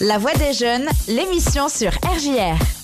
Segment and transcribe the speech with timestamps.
[0.00, 2.77] La Voix des Jeunes, l'émission sur RJR.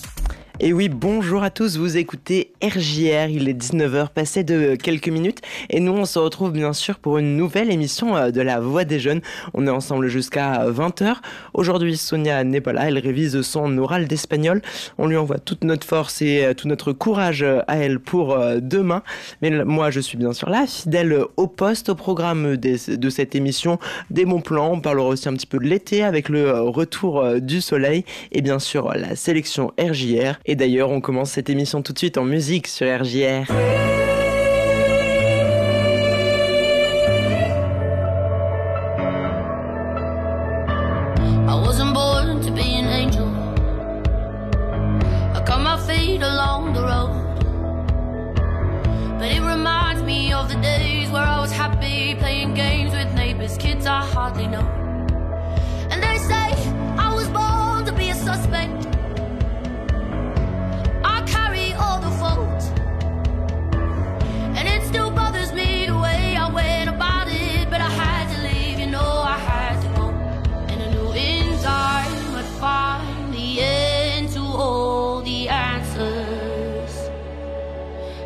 [0.61, 5.41] Et oui, bonjour à tous, vous écoutez RJR, il est 19h passé de quelques minutes
[5.69, 8.85] et nous on se retrouve bien sûr pour une nouvelle émission euh, de la Voix
[8.85, 9.19] des Jeunes.
[9.53, 11.17] On est ensemble jusqu'à 20h.
[11.53, 14.61] Aujourd'hui Sonia n'est pas là, elle révise son oral d'espagnol.
[14.97, 18.37] On lui envoie toute notre force et euh, tout notre courage euh, à elle pour
[18.61, 19.03] demain.
[19.41, 23.77] Mais moi je suis bien sûr là, fidèle au poste, au programme de cette émission,
[24.09, 24.71] des bons plans.
[24.71, 28.59] On parlera aussi un petit peu de l'été avec le retour du soleil et bien
[28.59, 30.37] sûr la sélection RJR.
[30.45, 33.51] Et d'ailleurs, on commence cette émission tout de suite en musique sur RJR.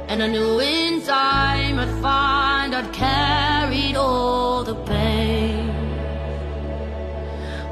[0.09, 5.67] And I knew in time I'd find I'd carried all the pain.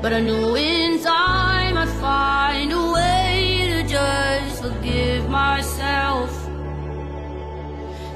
[0.03, 6.29] But I knew in time I'd find a way to just forgive myself.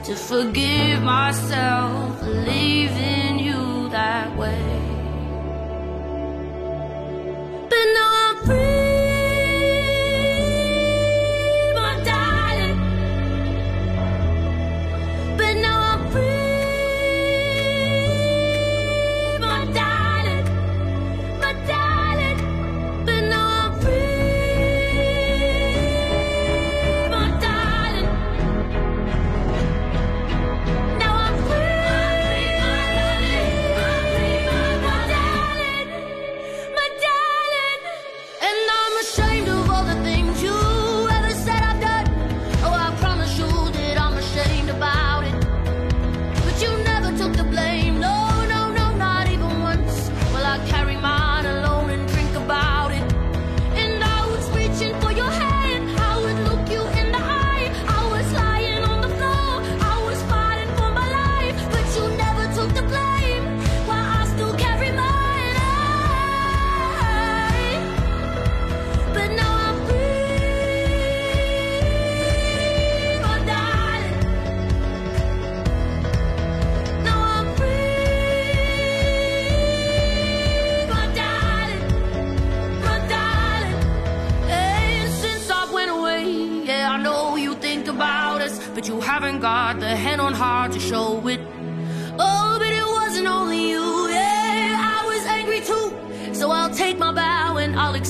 [0.03, 4.70] To forgive myself for leaving you that way.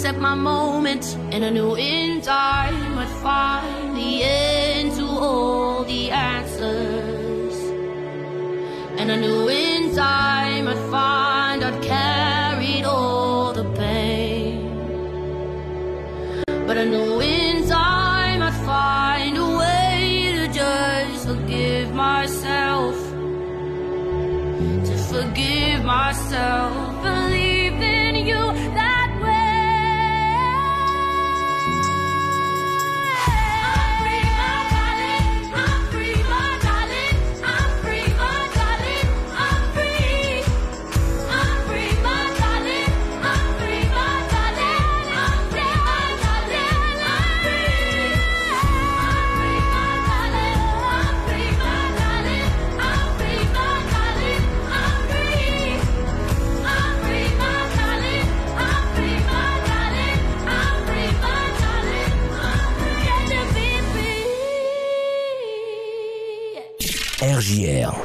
[0.01, 6.09] Accept my moments and I knew in time I'd find the end to all the
[6.09, 7.55] answers.
[8.97, 14.73] And I knew in time I'd find I'd carried all the pain.
[16.47, 22.95] But I knew in time I'd find a way to just forgive myself.
[24.87, 26.90] To forgive myself.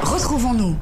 [0.02, 0.74] Retrouvons-nous.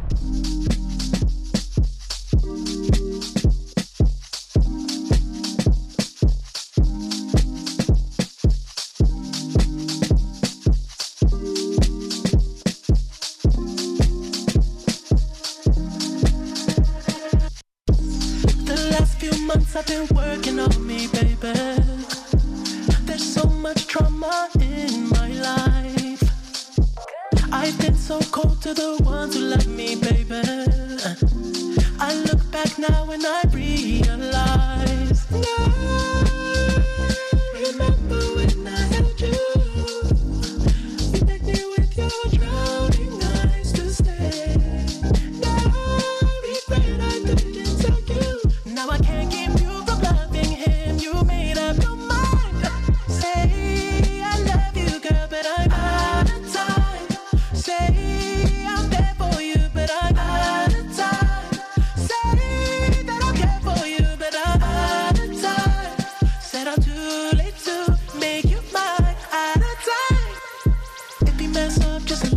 [71.54, 72.33] mess up just a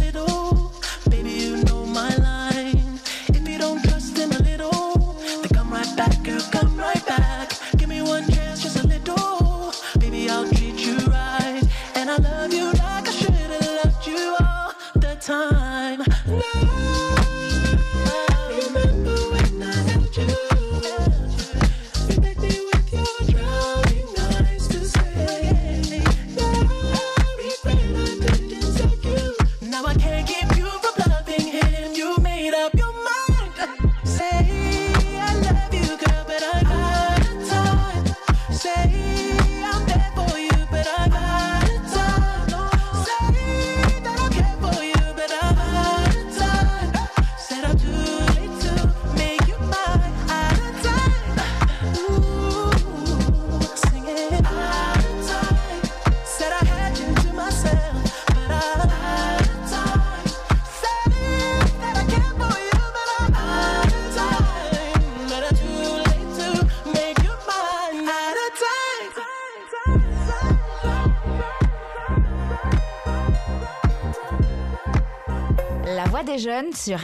[76.38, 77.00] des jeunes sur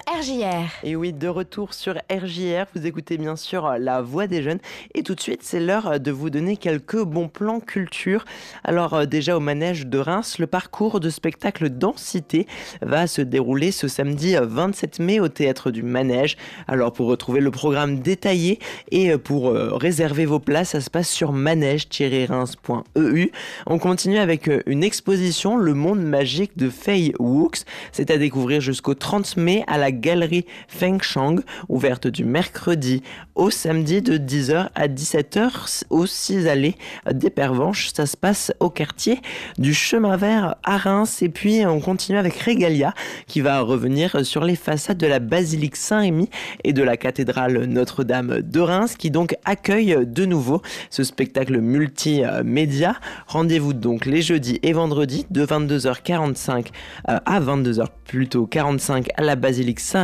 [0.83, 4.59] Et oui, de retour sur RJR, vous écoutez bien sûr la voix des jeunes.
[4.93, 8.23] Et tout de suite, c'est l'heure de vous donner quelques bons plans culture.
[8.63, 12.47] Alors euh, déjà au manège de Reims, le parcours de spectacle Densité
[12.81, 16.37] va se dérouler ce samedi 27 mai au théâtre du Manège.
[16.69, 18.59] Alors pour retrouver le programme détaillé
[18.91, 23.31] et euh, pour euh, réserver vos places, ça se passe sur manège-reims.eu.
[23.67, 27.63] On continue avec une exposition Le monde magique de Fei Wooks.
[27.91, 30.12] C'est à découvrir jusqu'au 30 mai à la galerie
[30.67, 33.01] Feng Shang, ouverte du mercredi
[33.35, 36.75] au samedi de 10h à 17h aux 6 allées
[37.11, 37.89] des Pervenches.
[37.93, 39.19] Ça se passe au quartier
[39.57, 41.21] du Chemin Vert à Reims.
[41.21, 42.93] Et puis on continue avec Regalia
[43.27, 46.29] qui va revenir sur les façades de la basilique Saint-Rémy
[46.63, 52.95] et de la cathédrale Notre-Dame de Reims qui donc accueille de nouveau ce spectacle multimédia.
[53.27, 56.67] Rendez-vous donc les jeudis et vendredis de 22h45
[57.09, 60.02] euh, à 22h plutôt 45 à la basilique Saint-Rémy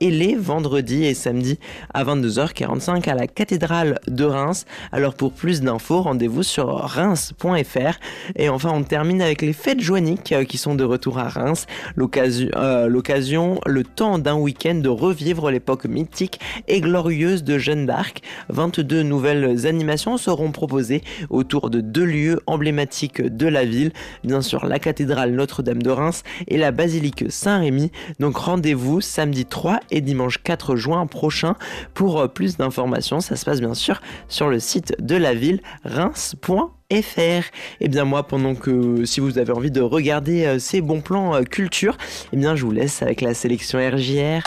[0.00, 1.58] et les vendredis et samedis
[1.94, 4.66] à 22h45 à la cathédrale de Reims.
[4.92, 7.98] Alors pour plus d'infos, rendez-vous sur reims.fr.
[8.36, 11.66] Et enfin, on termine avec les fêtes joanniques euh, qui sont de retour à Reims.
[11.98, 18.22] Euh, l'occasion, le temps d'un week-end de revivre l'époque mythique et glorieuse de Jeanne d'Arc.
[18.48, 23.92] 22 nouvelles animations seront proposées autour de deux lieux emblématiques de la ville.
[24.24, 27.90] Bien sûr, la cathédrale Notre-Dame de Reims et la basilique Saint-Rémy.
[28.18, 29.00] Donc rendez-vous
[29.48, 31.54] 3 et dimanche 4 juin prochain
[31.94, 33.20] pour euh, plus d'informations.
[33.20, 36.92] Ça se passe bien sûr sur le site de la ville reims.fr.
[36.92, 37.42] Et
[37.80, 41.34] eh bien moi, pendant que si vous avez envie de regarder euh, ces bons plans
[41.34, 43.78] euh, culture, et eh bien je vous laisse avec la sélection.
[43.78, 44.42] RJR,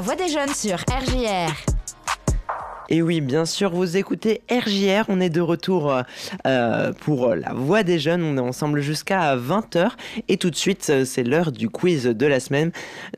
[0.00, 1.69] La voix des jeunes sur RJR.
[2.92, 5.04] Et oui, bien sûr, vous écoutez RJR.
[5.08, 5.94] On est de retour
[6.44, 8.24] euh, pour la voix des jeunes.
[8.24, 9.90] On est ensemble jusqu'à 20h.
[10.26, 12.72] Et tout de suite, euh, c'est l'heure du quiz de la semaine.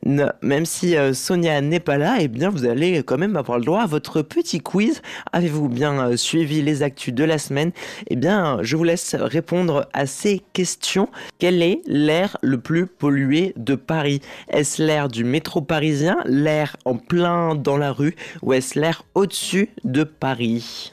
[0.05, 3.65] Même si euh, Sonia n'est pas là, eh bien, vous allez quand même avoir le
[3.65, 5.01] droit à votre petit quiz.
[5.31, 7.71] Avez-vous bien suivi les actus de la semaine?
[8.11, 11.09] Eh bien, je vous laisse répondre à ces questions.
[11.39, 14.21] Quel est l'air le plus pollué de Paris?
[14.49, 19.62] Est-ce l'air du métro parisien, l'air en plein dans la rue ou est-ce l'air au-dessus
[19.83, 20.92] de Paris.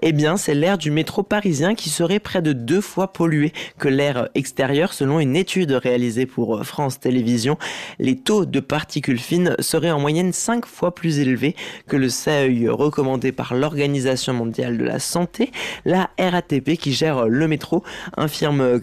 [0.00, 3.88] Eh bien, c'est l'air du métro parisien qui serait près de deux fois pollué que
[3.88, 7.58] l'air extérieur selon une étude réalisée pour France Télévisions.
[7.98, 11.56] Les taux de particules fines seraient en moyenne cinq fois plus élevés
[11.88, 15.50] que le seuil recommandé par l'Organisation mondiale de la santé.
[15.84, 17.82] La RATP qui gère le métro
[18.16, 18.80] affirme,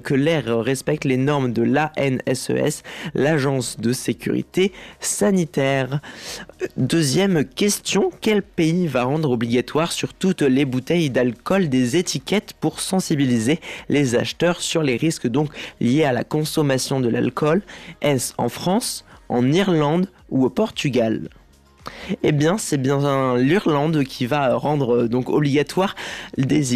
[0.00, 2.82] que l'air respecte les normes de l'ANSES,
[3.14, 6.00] l'agence de sécurité sanitaire.
[6.76, 12.80] Deuxième question, quel pays va rendre obligatoire sur toutes les bouteilles d'alcool des étiquettes pour
[12.80, 15.50] sensibiliser les acheteurs sur les risques donc
[15.82, 17.60] liés à la consommation de l'alcool.
[18.00, 21.28] Est-ce en France, en Irlande ou au Portugal?
[22.22, 25.94] Eh bien, c'est bien l'Irlande qui va rendre euh, donc obligatoire
[26.36, 26.74] des,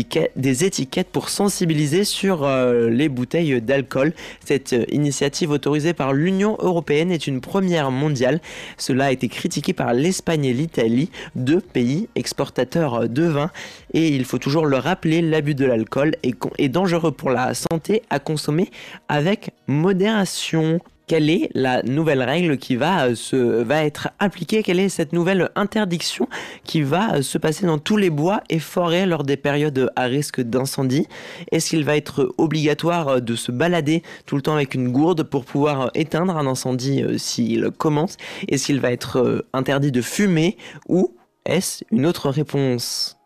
[0.64, 4.12] étiquettes pour sensibiliser sur euh, les bouteilles d'alcool.
[4.44, 8.40] Cette euh, initiative autorisée par l'Union européenne est une première mondiale.
[8.76, 13.50] Cela a été critiqué par l'Espagne et l'Italie, deux pays exportateurs de vin.
[13.92, 18.18] Et il faut toujours le rappeler, l'abus de l'alcool est dangereux pour la santé à
[18.18, 18.70] consommer
[19.08, 24.62] avec modération quelle est la nouvelle règle qui va, euh, se, va être appliquée?
[24.62, 26.28] Quelle est cette nouvelle interdiction
[26.64, 30.04] qui va euh, se passer dans tous les bois et forêts lors des périodes à
[30.04, 31.08] risque d'incendie?
[31.50, 35.24] Est-ce qu'il va être obligatoire euh, de se balader tout le temps avec une gourde
[35.24, 38.16] pour pouvoir éteindre un incendie s'il commence?
[38.46, 41.16] Est-ce qu'il va être interdit de fumer ou
[41.46, 43.17] est-ce une autre réponse?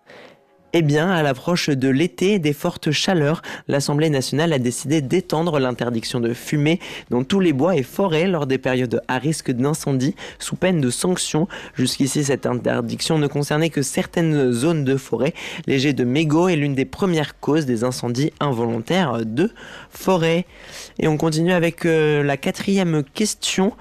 [0.73, 5.59] Eh bien, à l'approche de l'été et des fortes chaleurs, l'Assemblée nationale a décidé d'étendre
[5.59, 6.81] l'interdiction de fumer
[7.11, 10.89] dans tous les bois et forêts lors des périodes à risque d'incendie sous peine de
[10.89, 11.47] sanctions.
[11.75, 15.35] Jusqu'ici, cette interdiction ne concernait que certaines zones de forêt.
[15.67, 19.51] Léger de mégots est l'une des premières causes des incendies involontaires de
[19.91, 20.47] forêt.
[20.99, 23.75] Et on continue avec euh, la quatrième question.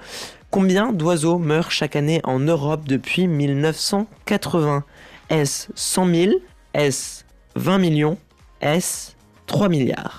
[0.50, 4.84] Combien d'oiseaux meurent chaque année en Europe depuis 1980
[5.30, 6.32] Est-ce 100 000
[6.74, 8.18] S 20 millions,
[8.60, 9.14] S
[9.46, 10.10] 3 milliards.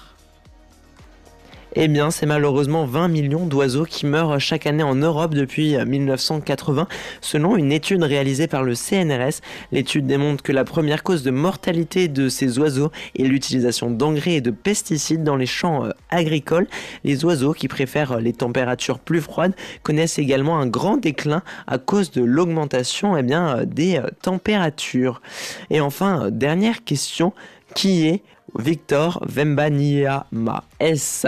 [1.75, 6.87] Eh bien, c'est malheureusement 20 millions d'oiseaux qui meurent chaque année en Europe depuis 1980,
[7.19, 9.41] selon une étude réalisée par le CNRS.
[9.71, 14.41] L'étude démontre que la première cause de mortalité de ces oiseaux est l'utilisation d'engrais et
[14.41, 16.67] de pesticides dans les champs euh, agricoles.
[17.03, 22.11] Les oiseaux qui préfèrent les températures plus froides connaissent également un grand déclin à cause
[22.11, 25.23] de l'augmentation eh euh, des euh, températures.
[25.71, 27.33] Et enfin, dernière question,
[27.73, 28.21] qui est
[28.57, 30.63] Victor Wembanyama.
[30.79, 31.27] Est-ce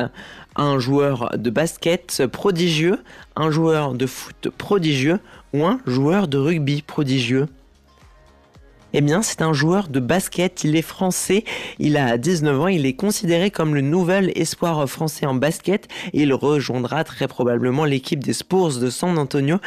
[0.55, 2.99] un joueur de basket prodigieux,
[3.35, 5.19] un joueur de foot prodigieux
[5.53, 7.47] ou un joueur de rugby prodigieux?
[8.97, 11.43] Eh bien, c'est un joueur de basket, il est français,
[11.79, 16.21] il a 19 ans, il est considéré comme le nouvel espoir français en basket et
[16.21, 19.58] il rejoindra très probablement l'équipe des Spurs de San Antonio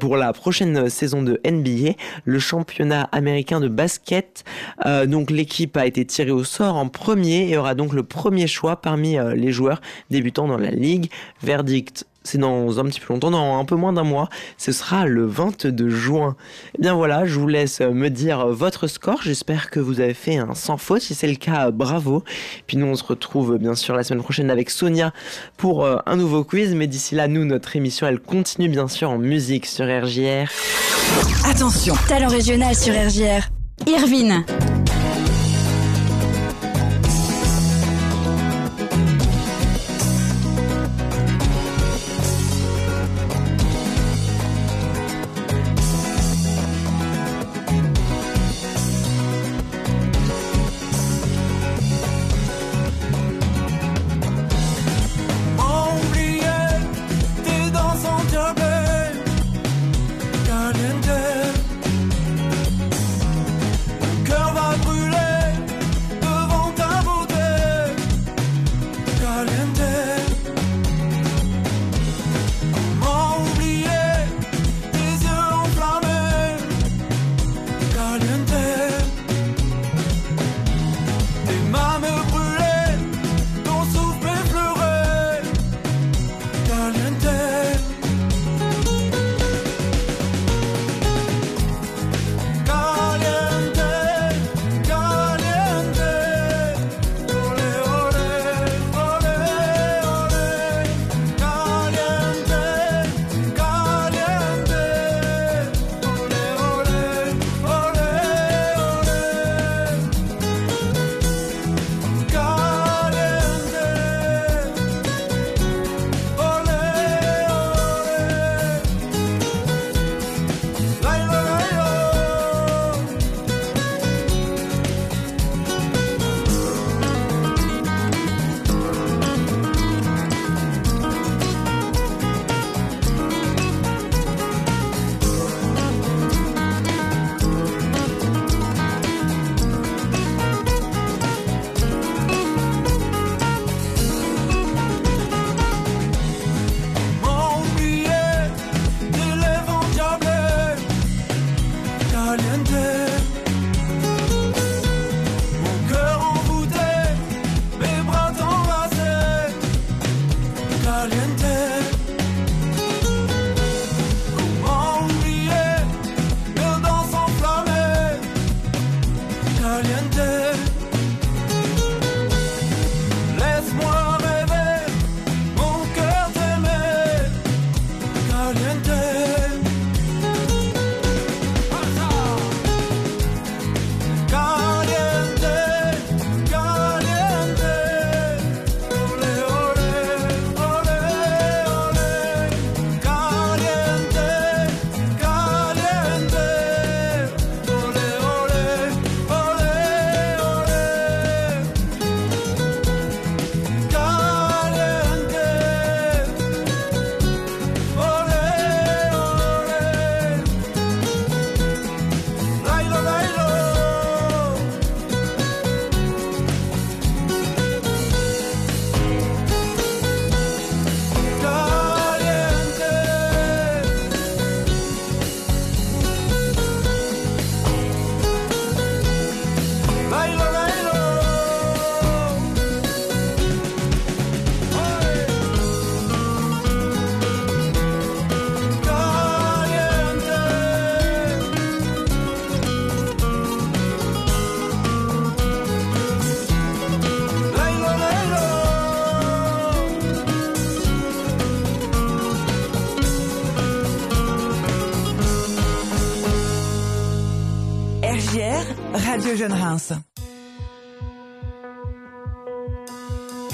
[0.00, 4.42] pour la prochaine saison de NBA, le championnat américain de basket.
[4.86, 8.46] Euh, donc l'équipe a été tirée au sort en premier et aura donc le premier
[8.46, 11.10] choix parmi euh, les joueurs débutant dans la ligue.
[11.42, 15.06] Verdict c'est dans un petit peu longtemps, dans un peu moins d'un mois, ce sera
[15.06, 16.36] le 22 juin.
[16.74, 20.14] Et eh bien voilà, je vous laisse me dire votre score, j'espère que vous avez
[20.14, 22.24] fait un sans faute, si c'est le cas, bravo.
[22.66, 25.12] Puis nous on se retrouve bien sûr la semaine prochaine avec Sonia
[25.56, 29.10] pour euh, un nouveau quiz, mais d'ici là, nous, notre émission, elle continue bien sûr
[29.10, 30.50] en musique sur RJR.
[31.44, 33.48] Attention, talent régional sur RJR.
[33.86, 34.44] Irvine.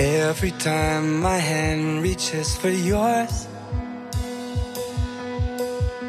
[0.01, 3.47] Every time my hand reaches for yours,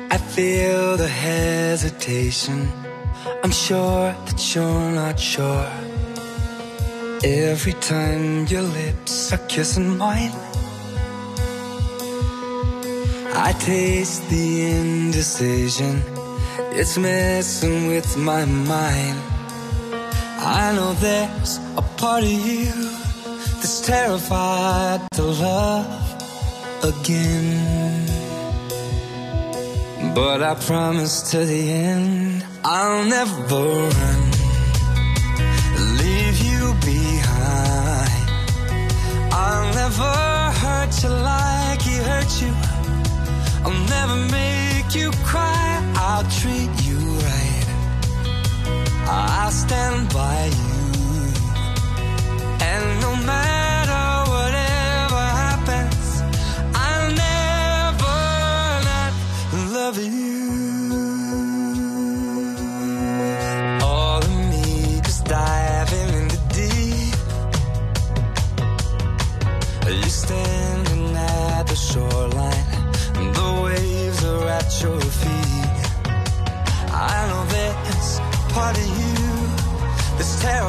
[0.09, 2.71] I feel the hesitation.
[3.43, 5.71] I'm sure that you're not sure.
[7.23, 10.33] Every time your lips are kissing mine,
[13.35, 16.01] I taste the indecision.
[16.73, 19.28] It's messing with my mind.
[20.41, 22.71] I know there's a part of you
[23.59, 25.85] that's terrified to love
[26.83, 28.05] again.
[30.15, 34.21] But I promise to the end, I'll never run,
[36.01, 38.29] leave you behind.
[39.33, 40.13] I'll never
[40.63, 42.53] hurt you like he hurt you.
[43.65, 45.93] I'll never make you cry.
[45.95, 46.88] I'll treat you.
[49.11, 51.33] I'll stand by you.
[52.61, 53.58] And no matter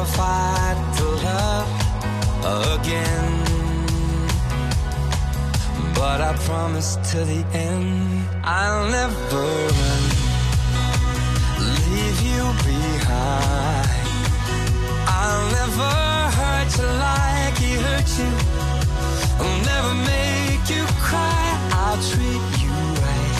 [0.01, 1.69] terrified to love
[2.73, 3.31] again.
[5.93, 9.45] But I promise to the end, I'll never
[9.77, 10.03] run,
[11.85, 13.89] leave you behind.
[15.19, 15.93] I'll never
[16.39, 18.31] hurt you like he hurt you.
[19.39, 21.45] I'll never make you cry.
[21.81, 23.39] I'll treat you right.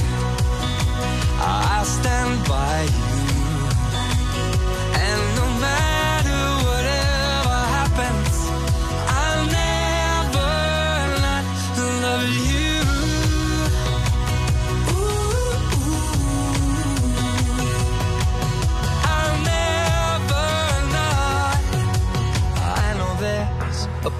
[1.40, 3.01] I'll stand by you.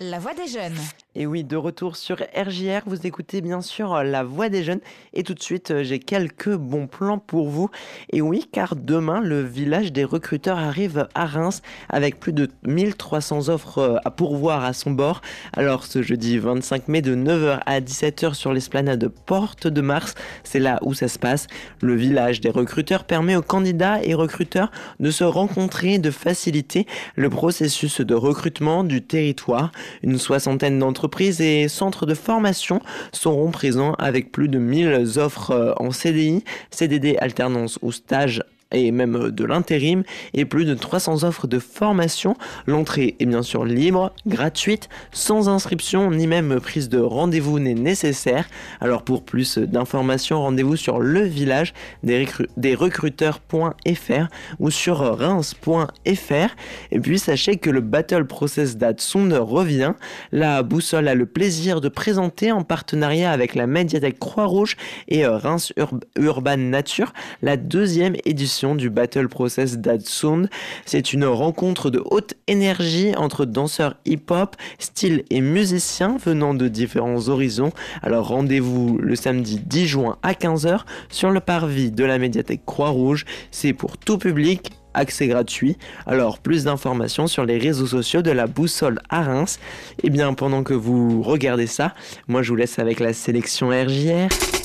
[0.00, 0.78] La voix des jeunes.
[1.20, 4.78] Et oui, de retour sur RJR, vous écoutez bien sûr euh, la voix des jeunes.
[5.14, 7.70] Et tout de suite, euh, j'ai quelques bons plans pour vous.
[8.12, 13.48] Et oui, car demain, le village des recruteurs arrive à Reims avec plus de 1300
[13.48, 15.20] offres euh, à pourvoir à son bord.
[15.54, 20.60] Alors, ce jeudi 25 mai de 9h à 17h sur l'esplanade Porte de Mars, c'est
[20.60, 21.48] là où ça se passe.
[21.82, 26.86] Le village des recruteurs permet aux candidats et recruteurs de se rencontrer et de faciliter
[27.16, 29.72] le processus de recrutement du territoire.
[30.04, 35.52] Une soixantaine d'entreprises entreprises et centres de formation seront présents avec plus de 1000 offres
[35.52, 38.42] euh, en CDI, CDD, alternance ou stage
[38.72, 40.02] et même euh, de l'intérim
[40.34, 42.36] et plus de 300 offres de formation.
[42.66, 48.48] L'entrée est bien sûr libre, gratuite, sans inscription ni même prise de rendez-vous n'est nécessaire.
[48.80, 54.28] Alors pour plus d'informations, rendez-vous sur le village des, recruteurs.fr
[54.58, 56.56] ou sur reims.fr.
[56.92, 59.94] Et puis sachez que le Battle Process d'Adsound revient.
[60.32, 64.76] La boussole a le plaisir de présenter en partenariat avec la médiathèque Croix-Rouge
[65.08, 65.72] et euh, Reims
[66.16, 70.48] Urban Nature la deuxième édition du Battle Process Sound.
[70.84, 77.28] C'est une rencontre de haute énergie entre danseurs hip-hop, style et musiciens venant de différents
[77.28, 77.70] horizons.
[78.02, 83.26] Alors rendez-vous le samedi 10 juin à 15h sur le parvis de la médiathèque Croix-Rouge.
[83.52, 85.76] C'est pour tout public accès gratuit.
[86.06, 89.60] Alors plus d'informations sur les réseaux sociaux de la boussole à Reims.
[90.02, 91.94] Et eh bien pendant que vous regardez ça,
[92.26, 94.57] moi je vous laisse avec la sélection RJR.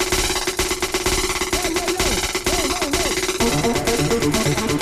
[4.23, 4.72] Thank you.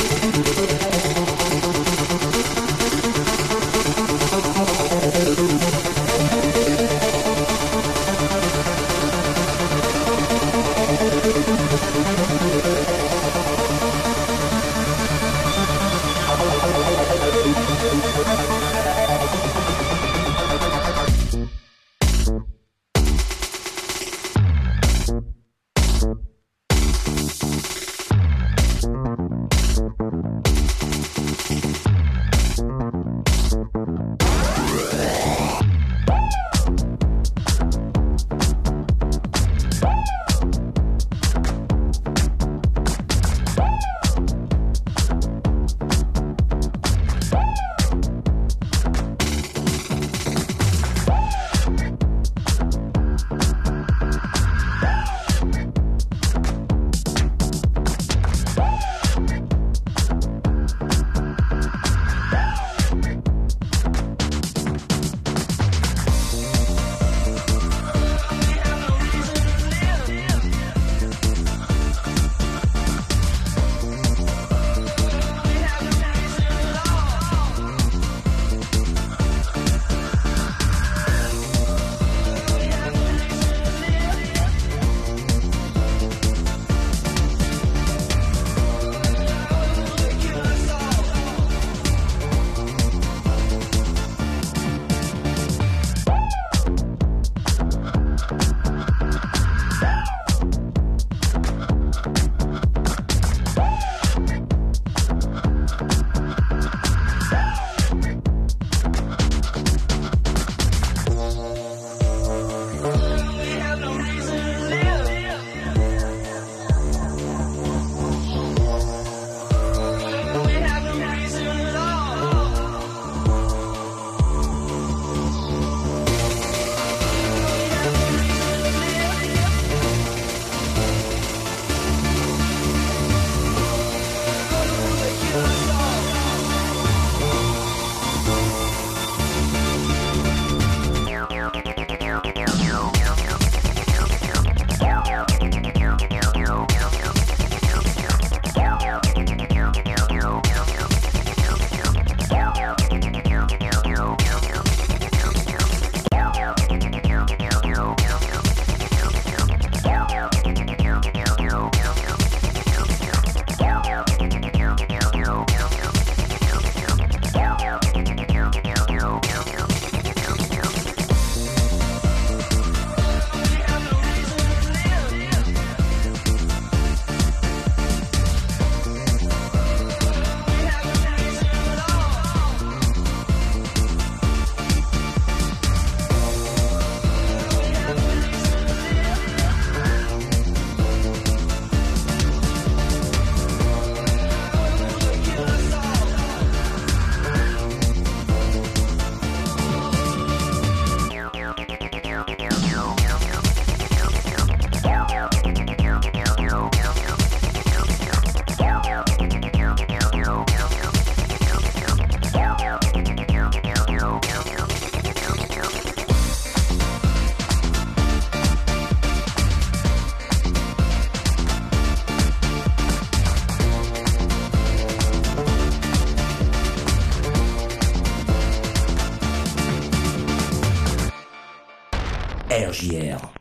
[232.51, 233.40] RJR.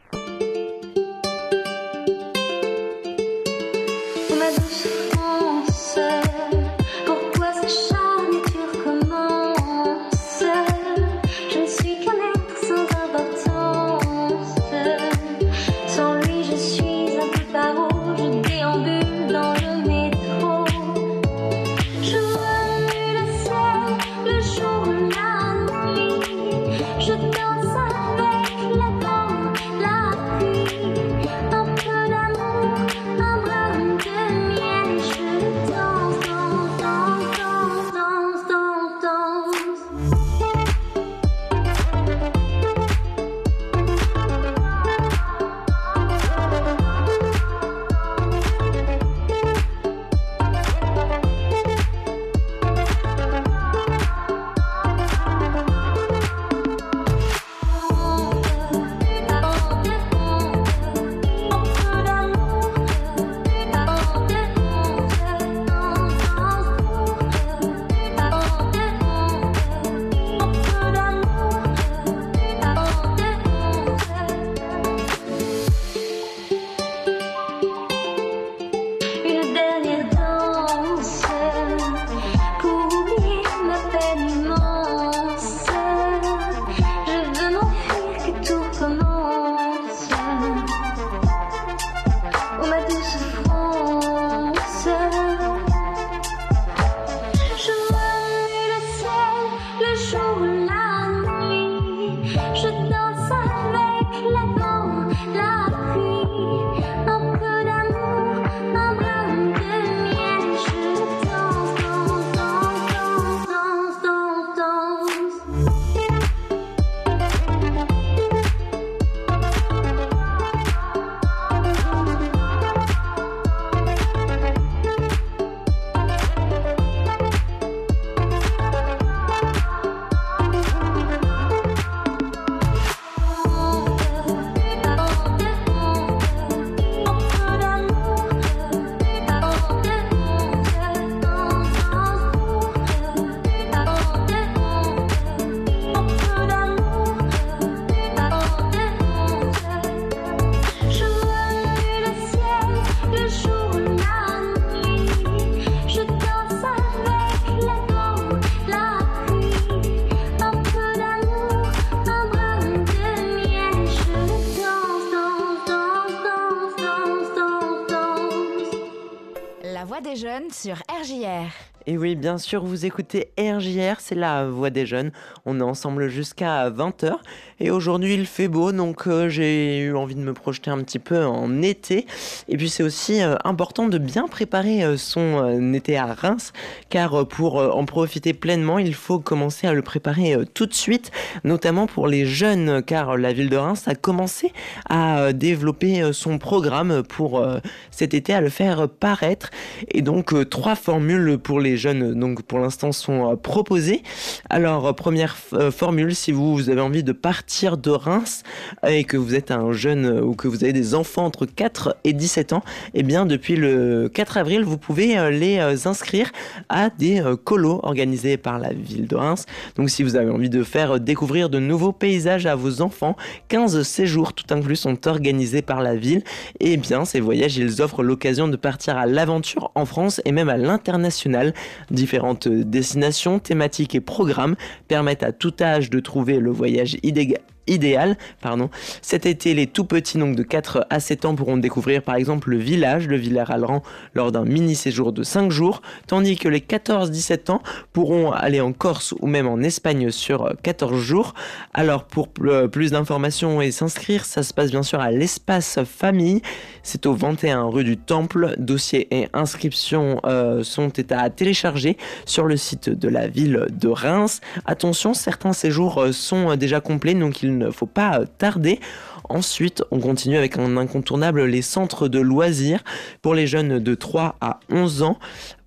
[170.11, 171.53] Des jeunes sur RJR.
[171.87, 175.13] Et oui, bien sûr, vous écoutez RJR, c'est la voix des jeunes.
[175.47, 177.15] On est ensemble jusqu'à 20h.
[177.59, 180.99] Et aujourd'hui, il fait beau, donc euh, j'ai eu envie de me projeter un petit
[180.99, 182.07] peu en été.
[182.49, 186.53] Et puis, c'est aussi euh, important de bien préparer euh, son été à Reims,
[186.91, 191.11] car pour en profiter pleinement, il faut commencer à le préparer tout de suite,
[191.45, 194.53] notamment pour les jeunes, car la ville de Reims a commencé
[194.89, 197.45] à développer son programme pour
[197.91, 199.51] cet été, à le faire paraître.
[199.89, 204.03] Et donc, trois formules pour les jeunes, donc pour l'instant, sont euh, proposées.
[204.49, 208.43] Alors, euh, première euh, formule, si vous, avez envie de partir de Reims
[208.87, 212.13] et que vous êtes un jeune ou que vous avez des enfants entre 4 et
[212.13, 212.63] 17 ans,
[212.95, 216.31] eh bien, depuis le 4 avril, vous pouvez les inscrire
[216.69, 219.47] à des colos organisés par la ville de Reims.
[219.77, 223.17] Donc, si vous avez envie de faire découvrir de nouveaux paysages à vos enfants,
[223.49, 226.23] 15 séjours tout inclus sont organisés par la ville.
[226.61, 230.49] Et bien, ces voyages, ils offrent l'occasion de partir à l'aventure en France et même
[230.49, 231.55] à l'international.
[231.91, 234.57] Différentes destinations, thématiques et programmes
[234.89, 237.41] permettent à tout âge de trouver le voyage idéal
[237.71, 238.17] idéal.
[238.43, 238.69] Pardon.
[239.01, 242.51] Cet été, les tout petits, donc de 4 à 7 ans, pourront découvrir par exemple
[242.51, 243.83] le village, le Villers-Alran,
[244.15, 247.63] lors d'un mini séjour de 5 jours, tandis que les 14-17 ans
[247.93, 251.35] pourront aller en Corse ou même en Espagne sur euh, 14 jours.
[251.73, 256.43] Alors pour pl- plus d'informations et s'inscrire, ça se passe bien sûr à l'espace famille.
[256.83, 258.55] C'est au 21 rue du Temple.
[258.59, 261.97] Dossiers et inscriptions euh, sont à télécharger
[262.27, 264.41] sur le site de la ville de Reims.
[264.65, 268.81] Attention, certains séjours euh, sont euh, déjà complets, donc il ne faut pas euh, tarder.
[269.29, 272.83] Ensuite, on continue avec un incontournable, les centres de loisirs
[273.23, 275.19] pour les jeunes de 3 à 11 ans.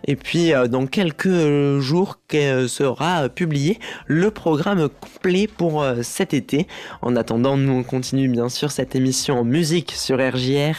[0.07, 5.81] Et puis euh, dans quelques euh, jours que- sera euh, publié le programme complet pour
[5.83, 6.67] euh, cet été.
[7.01, 10.75] En attendant, nous on continue bien sûr cette émission en musique sur RJR.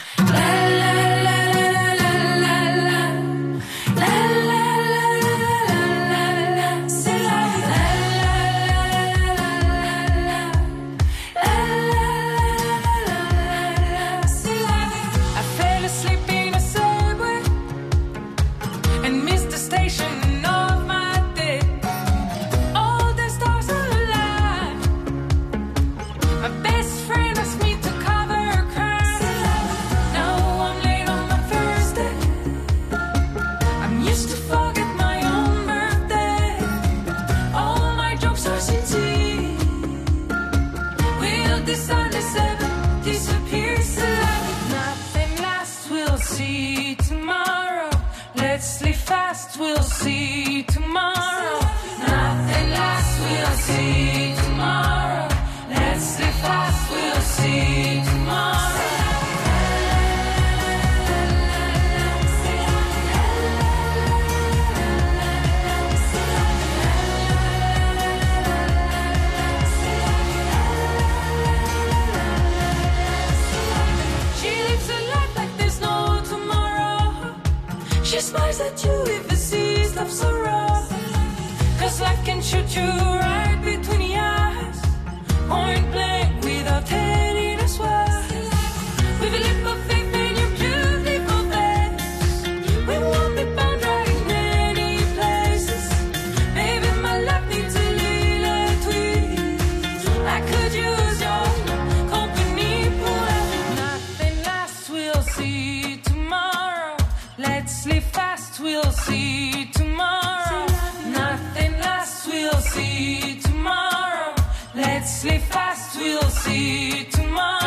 [107.37, 110.67] Let's live fast, we'll see tomorrow.
[111.07, 114.35] Nothing lasts, we'll see tomorrow.
[114.75, 117.62] Let's live fast, we'll see tomorrow.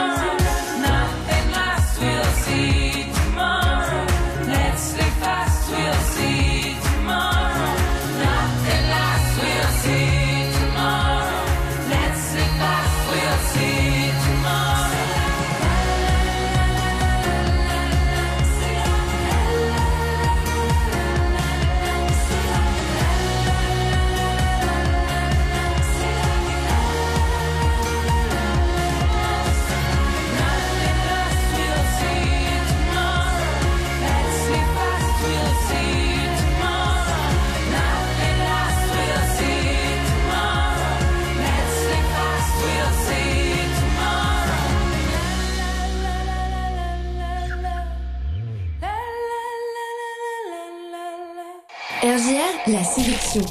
[52.66, 53.44] La sélection.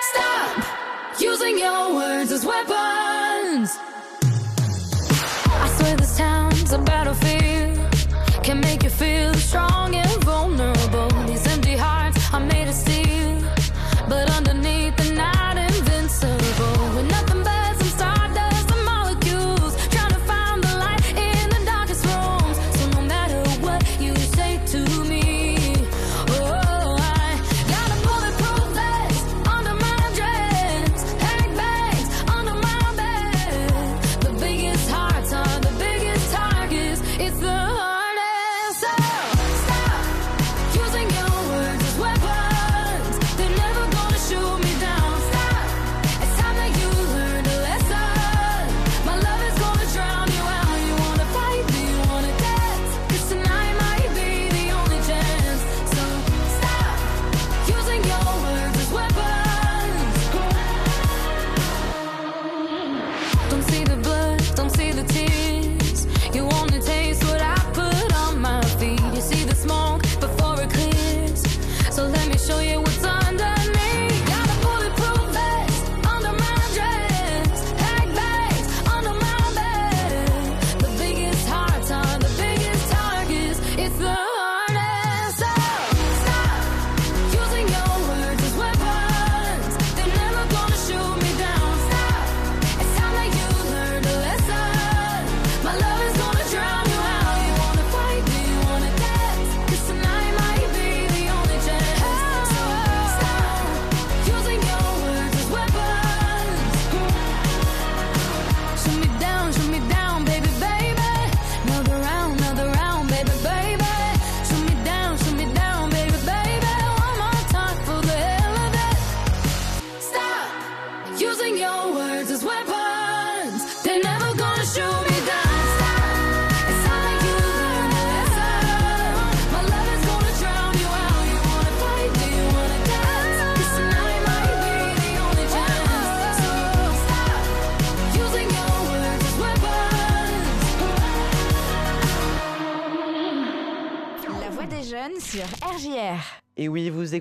[0.00, 0.64] Stop
[1.20, 2.85] using your words as weapons.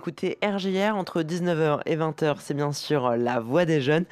[0.08, 4.06] Écoutez RJR entre 19h et 20h, c'est bien sûr la voix des jeunes.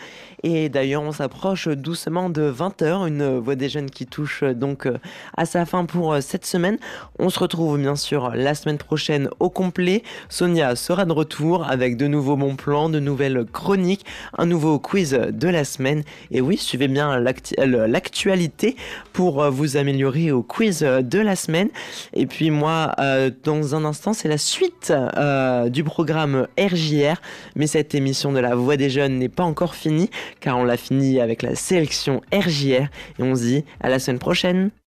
[0.44, 4.98] Et d'ailleurs, on s'approche doucement de 20h, une voix des jeunes qui touche donc euh,
[5.38, 6.78] à sa fin pour euh, cette semaine.
[7.18, 10.04] On se retrouve bien sûr la semaine prochaine au complet.
[10.28, 14.06] Sonia sera de retour avec de nouveaux bons plans, de nouvelles chroniques,
[14.38, 16.04] un nouveau quiz de la semaine.
[16.32, 18.76] Et oui, suivez bien euh, l'actualité
[19.14, 21.70] pour euh, vous améliorer au quiz de la semaine.
[22.14, 27.22] Et puis moi, euh, dans un instant, c'est la suite euh, du programme RJR.
[27.56, 30.10] Mais cette émission de la Voix des Jeunes n'est pas encore finie,
[30.40, 32.88] car on l'a fini avec la sélection RJR.
[33.20, 34.72] Et on se dit à la semaine prochaine.